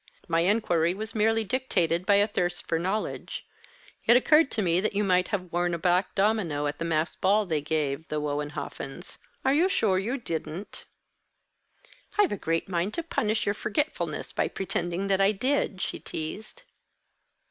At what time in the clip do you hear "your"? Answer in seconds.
13.45-13.53